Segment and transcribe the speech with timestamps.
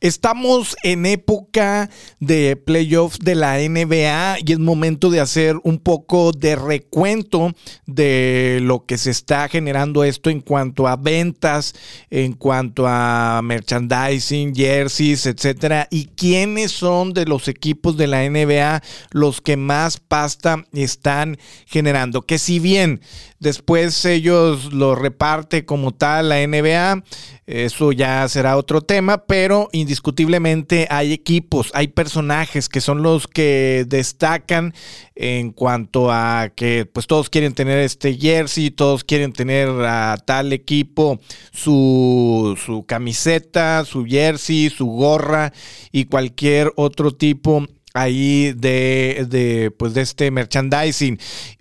[0.00, 6.32] Estamos en época de playoffs de la NBA y es momento de hacer un poco
[6.32, 7.52] de recuento
[7.84, 11.74] de lo que se está generando esto en cuanto a ventas,
[12.08, 18.82] en cuanto a merchandising, jerseys, etcétera, y quiénes son de los equipos de la NBA
[19.10, 22.22] los que más pasta están generando.
[22.22, 23.02] Que si bien
[23.40, 27.02] después ellos lo reparte como tal la NBA,
[27.46, 33.84] eso ya será otro tema, pero indiscutiblemente hay equipos, hay personajes que son los que
[33.88, 34.74] destacan
[35.16, 40.52] en cuanto a que pues todos quieren tener este jersey, todos quieren tener a tal
[40.52, 41.18] equipo
[41.50, 45.52] su, su camiseta, su jersey, su gorra
[45.90, 51.18] y cualquier otro tipo ahí de, de, pues de este merchandising.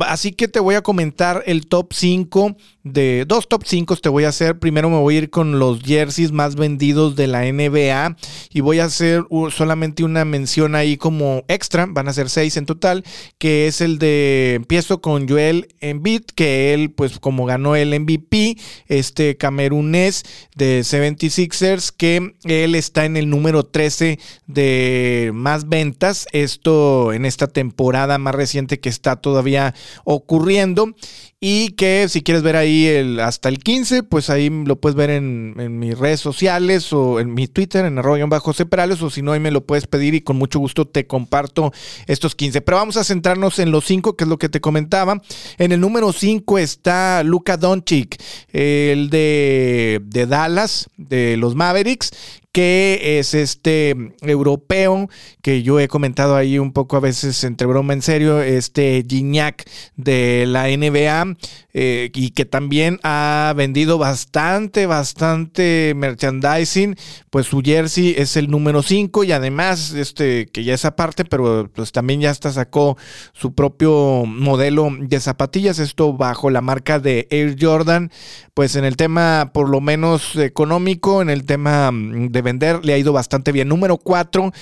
[0.00, 4.24] Así que te voy a comentar el top 5 de dos top 5 te voy
[4.24, 4.58] a hacer.
[4.58, 8.16] Primero me voy a ir con los jerseys más vendidos de la NBA
[8.52, 12.66] y voy a hacer solamente una mención ahí como extra, van a ser 6 en
[12.66, 13.04] total,
[13.38, 18.56] que es el de empiezo con Joel Embiid, que él pues como ganó el MVP,
[18.88, 20.24] este camerunés
[20.56, 27.46] de 76ers, que él está en el número 13 de más ventas, esto en esta
[27.46, 30.94] temporada más reciente que está todavía ocurriendo
[31.42, 35.08] y que si quieres ver ahí el, hasta el 15, pues ahí lo puedes ver
[35.08, 39.32] en, mis redes sociales o en mi Twitter, en arroyo bajo Perales, o si no,
[39.32, 41.72] ahí me lo puedes pedir y con mucho gusto te comparto
[42.06, 42.60] estos 15.
[42.60, 45.22] Pero vamos a centrarnos en los 5, que es lo que te comentaba.
[45.56, 48.22] En el número 5 está Luka Doncic,
[48.52, 52.10] el de, de Dallas, de los Mavericks,
[52.52, 55.08] que es este europeo
[55.42, 59.68] que yo he comentado ahí un poco a veces entre broma en serio, este Gignac
[59.96, 61.36] de la NBA
[61.72, 66.96] eh, y que también ha vendido bastante, bastante merchandising,
[67.30, 71.70] pues su jersey es el número 5 y además, este, que ya es aparte, pero
[71.72, 72.96] pues también ya hasta sacó
[73.32, 78.10] su propio modelo de zapatillas, esto bajo la marca de Air Jordan,
[78.54, 82.98] pues en el tema por lo menos económico, en el tema de vender, le ha
[82.98, 83.68] ido bastante bien.
[83.68, 84.52] Número 4,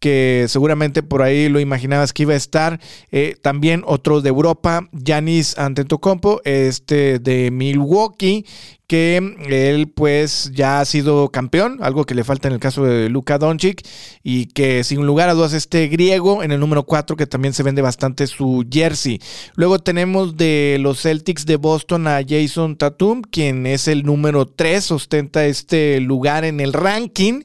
[0.00, 2.80] que seguramente por ahí lo imaginabas que iba a estar.
[3.10, 8.44] Eh, también otro de Europa, Yanis Antetokounmpo, este de Milwaukee,
[8.88, 9.18] que
[9.48, 13.36] él pues ya ha sido campeón, algo que le falta en el caso de Luka
[13.36, 13.86] Doncic
[14.22, 17.62] y que sin lugar a dudas este griego en el número 4 que también se
[17.62, 19.20] vende bastante su jersey.
[19.54, 24.90] Luego tenemos de los Celtics de Boston a Jason Tatum, quien es el número 3,
[24.90, 27.42] ostenta este lugar en el ranking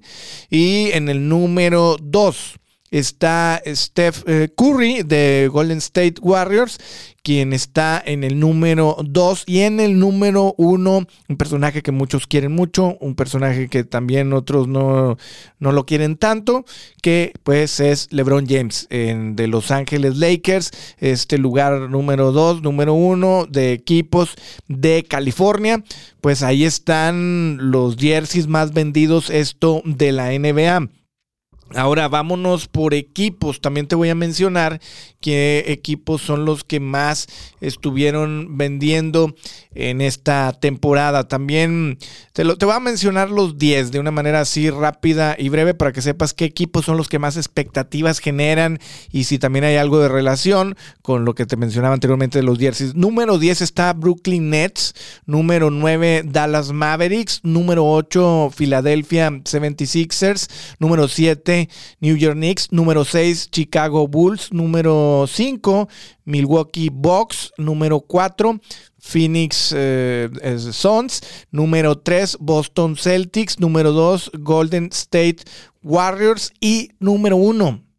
[0.49, 2.59] y en el número 2
[2.93, 6.77] está Steph eh, Curry de Golden State Warriors,
[7.23, 12.27] quien está en el número 2 y en el número 1, un personaje que muchos
[12.27, 15.17] quieren mucho, un personaje que también otros no,
[15.57, 16.65] no lo quieren tanto,
[17.01, 20.69] que pues es LeBron James en, de Los Ángeles Lakers,
[20.99, 24.35] este lugar número 2, número 1 de equipos
[24.67, 25.83] de California,
[26.21, 30.89] pues ahí están los jerseys más vendidos, esto de la NBA.
[31.75, 33.59] Ahora vámonos por equipos.
[33.59, 34.79] También te voy a mencionar
[35.21, 37.27] qué equipos son los que más
[37.61, 39.33] estuvieron vendiendo
[39.73, 41.27] en esta temporada.
[41.27, 41.97] También
[42.33, 45.73] te, lo, te voy a mencionar los 10 de una manera así rápida y breve
[45.73, 48.79] para que sepas qué equipos son los que más expectativas generan
[49.11, 52.59] y si también hay algo de relación con lo que te mencionaba anteriormente de los
[52.59, 52.93] jerseys.
[52.93, 54.93] Número 10 está Brooklyn Nets,
[55.25, 60.49] número 9 Dallas Mavericks, número 8 Philadelphia 76ers,
[60.79, 61.52] número 7
[61.99, 65.87] New York Knicks, número 6 Chicago Bulls, número 5
[66.25, 68.59] Milwaukee Bucks, número 4
[68.99, 70.29] Phoenix eh,
[70.71, 71.21] Suns,
[71.51, 75.43] número 3 Boston Celtics, número 2 Golden State
[75.83, 77.92] Warriors y número 1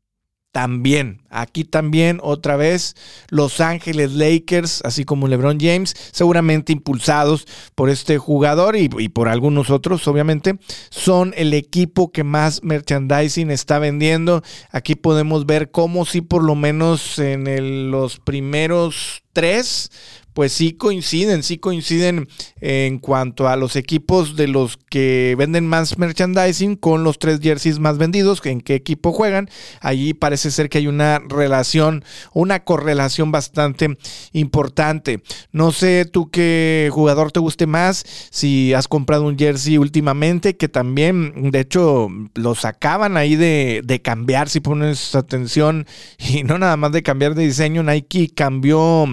[0.55, 2.95] también, aquí también otra vez
[3.29, 9.71] Los Ángeles Lakers, así como LeBron James, seguramente impulsados por este jugador y, por algunos
[9.71, 10.57] otros, obviamente,
[10.91, 14.45] son el equipo que más merchandising está vendiendo.
[14.71, 19.91] Aquí podemos ver cómo si por lo menos en los primeros tres
[20.35, 22.29] pues sí coinciden, sí coinciden
[22.61, 27.79] en cuanto a los equipos de los que venden más merchandising con los tres jerseys
[27.79, 29.49] más vendidos, en qué equipo juegan.
[29.81, 33.97] Allí parece ser que hay una relación, una correlación bastante
[34.33, 35.23] importante.
[35.53, 40.69] No sé tú qué jugador te guste más, si has comprado un jersey últimamente, que
[40.69, 45.87] también, de hecho, los acaban ahí de, de cambiar, si pones atención,
[46.19, 49.07] y no nada más de cambiar de diseño, Nike cambió...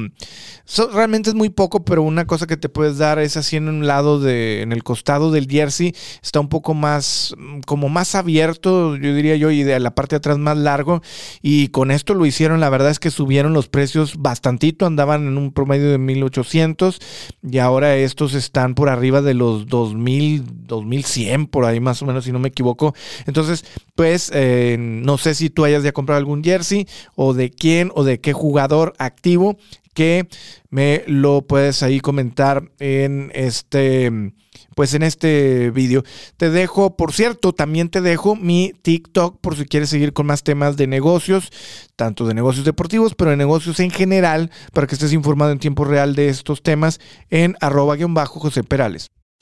[0.63, 3.85] So, es muy poco, pero una cosa que te puedes dar es así en un
[3.85, 5.93] lado de, en el costado del jersey,
[6.23, 7.35] está un poco más,
[7.65, 11.01] como más abierto, yo diría yo, y de la parte de atrás más largo.
[11.41, 15.37] Y con esto lo hicieron, la verdad es que subieron los precios bastantito, andaban en
[15.37, 16.99] un promedio de 1800
[17.43, 22.25] y ahora estos están por arriba de los 2000, 2100, por ahí más o menos,
[22.25, 22.95] si no me equivoco.
[23.25, 23.65] Entonces,
[23.95, 28.03] pues, eh, no sé si tú hayas ya comprado algún jersey o de quién o
[28.03, 29.57] de qué jugador activo
[29.93, 30.27] que
[30.69, 34.33] me lo puedes ahí comentar en este
[34.75, 36.03] pues en este vídeo.
[36.37, 40.43] Te dejo, por cierto, también te dejo mi TikTok por si quieres seguir con más
[40.43, 41.51] temas de negocios,
[41.95, 45.85] tanto de negocios deportivos, pero de negocios en general, para que estés informado en tiempo
[45.85, 46.99] real de estos temas
[47.29, 49.11] en arroba guion bajo José Perales.